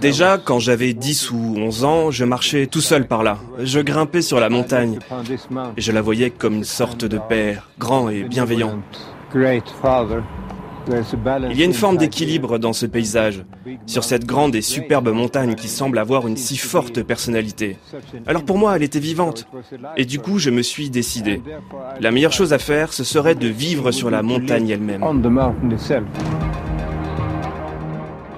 [0.00, 3.38] Déjà, quand j'avais 10 ou 11 ans, je marchais tout seul par là.
[3.58, 4.98] Je grimpais sur la montagne
[5.76, 8.78] et je la voyais comme une sorte de père, grand et bienveillant.
[11.50, 13.44] Il y a une forme d'équilibre dans ce paysage,
[13.86, 17.78] sur cette grande et superbe montagne qui semble avoir une si forte personnalité.
[18.26, 19.46] Alors pour moi, elle était vivante.
[19.96, 21.40] Et du coup, je me suis décidé.
[22.00, 25.02] La meilleure chose à faire, ce serait de vivre sur la montagne elle-même.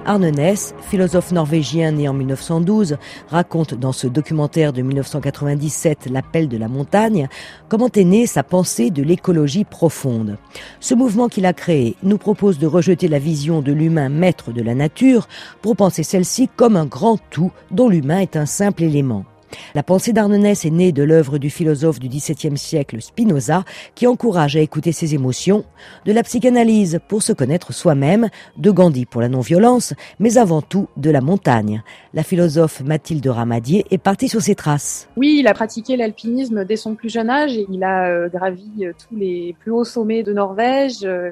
[0.05, 2.97] Arne Ness, philosophe norvégien né en 1912,
[3.29, 7.27] raconte dans ce documentaire de 1997 L'appel de la montagne
[7.69, 10.37] comment est née sa pensée de l'écologie profonde.
[10.79, 14.61] Ce mouvement qu'il a créé nous propose de rejeter la vision de l'humain maître de
[14.61, 15.27] la nature
[15.61, 19.25] pour penser celle-ci comme un grand tout dont l'humain est un simple élément.
[19.73, 23.63] La pensée d'Arnonès est née de l'œuvre du philosophe du XVIIe siècle Spinoza,
[23.95, 25.65] qui encourage à écouter ses émotions,
[26.05, 30.87] de la psychanalyse pour se connaître soi-même, de Gandhi pour la non-violence, mais avant tout
[30.97, 31.83] de la montagne.
[32.13, 35.07] La philosophe Mathilde Ramadier est partie sur ses traces.
[35.17, 38.69] Oui, il a pratiqué l'alpinisme dès son plus jeune âge et il a euh, gravi
[38.81, 41.31] euh, tous les plus hauts sommets de Norvège euh,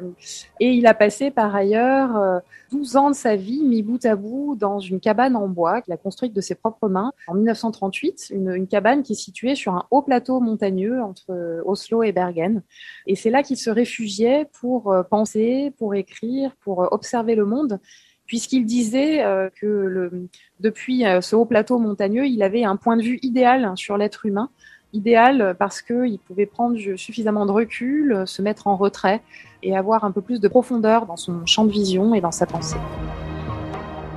[0.59, 4.55] et il a passé par ailleurs 12 ans de sa vie mis bout à bout
[4.59, 8.67] dans une cabane en bois qu'il a construite de ses propres mains en 1938, une,
[8.67, 12.61] cabane qui est située sur un haut plateau montagneux entre Oslo et Bergen.
[13.07, 17.45] Et c'est là qu'il se réfugiait pour euh, penser, pour écrire, pour euh, observer le
[17.45, 17.79] monde
[18.25, 20.27] puisqu'il disait euh, que
[20.61, 24.49] depuis ce haut plateau montagneux, il avait un point de vue idéal sur l'être humain,
[24.93, 29.21] idéal parce qu'il pouvait prendre suffisamment de recul, se mettre en retrait
[29.61, 32.45] et avoir un peu plus de profondeur dans son champ de vision et dans sa
[32.45, 32.77] pensée.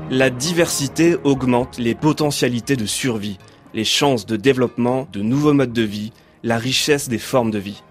[0.09, 3.39] La diversité augmente les potentialités de survie,
[3.75, 7.83] les chances de développement de nouveaux modes de vie, la richesse des formes de vie.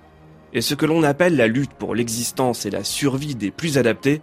[0.54, 4.22] Et ce que l'on appelle la lutte pour l'existence et la survie des plus adaptés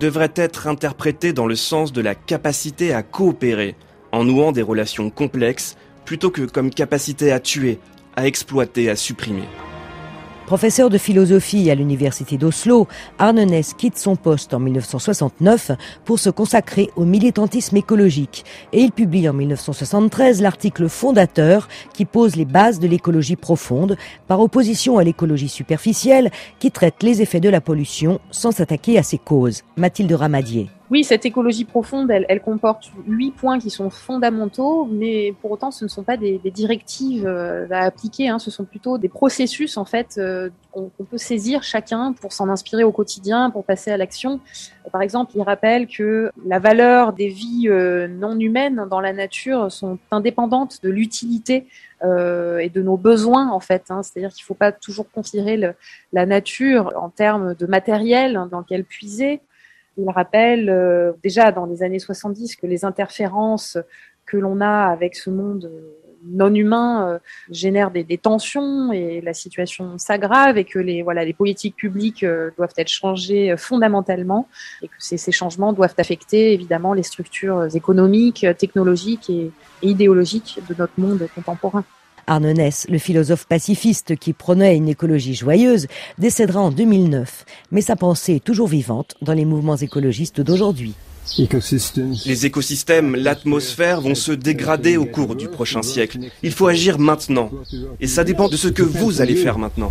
[0.00, 3.74] devrait être interprété dans le sens de la capacité à coopérer,
[4.12, 7.78] en nouant des relations complexes, plutôt que comme capacité à tuer,
[8.16, 9.44] à exploiter, à supprimer.
[10.48, 12.88] Professeur de philosophie à l'université d'Oslo,
[13.18, 15.72] Arne Ness quitte son poste en 1969
[16.06, 22.34] pour se consacrer au militantisme écologique et il publie en 1973 l'article fondateur qui pose
[22.34, 27.50] les bases de l'écologie profonde par opposition à l'écologie superficielle qui traite les effets de
[27.50, 29.64] la pollution sans s'attaquer à ses causes.
[29.76, 30.70] Mathilde Ramadier.
[30.90, 35.84] Oui, cette écologie profonde, elle, comporte huit points qui sont fondamentaux, mais pour autant, ce
[35.84, 38.30] ne sont pas des, directives euh, à appliquer.
[38.30, 38.38] Hein.
[38.38, 42.84] ce sont plutôt des processus en fait euh, qu'on peut saisir chacun pour s'en inspirer
[42.84, 44.40] au quotidien, pour passer à l'action.
[44.90, 49.70] Par exemple, il rappelle que la valeur des vies euh, non humaines dans la nature
[49.70, 51.66] sont indépendantes de l'utilité
[52.00, 53.86] et de nos besoins en fait.
[53.90, 54.04] Hein.
[54.04, 55.60] C'est-à-dire qu'il ne faut pas toujours considérer
[56.12, 59.40] la nature en termes de matériel dans lequel puiser,
[59.98, 63.78] il rappelle euh, déjà dans les années 70 que les interférences
[64.26, 65.70] que l'on a avec ce monde
[66.24, 67.18] non humain euh,
[67.50, 72.88] génèrent des, tensions et la situation s'aggrave et que les politiques publiques euh, doivent être
[72.88, 74.48] changées fondamentalement
[74.82, 79.50] et que ces, changements doivent affecter évidemment les structures économiques, technologiques et
[79.82, 81.84] idéologiques de notre monde contemporain.
[82.28, 85.86] Arne Ness, le philosophe pacifiste qui prônait une écologie joyeuse,
[86.18, 90.94] décédera en 2009, mais sa pensée est toujours vivante dans les mouvements écologistes d'aujourd'hui.
[92.26, 96.18] Les écosystèmes, l'atmosphère vont se dégrader au cours du prochain siècle.
[96.42, 97.50] Il faut agir maintenant.
[98.00, 99.90] Et ça dépend de ce que vous allez faire maintenant.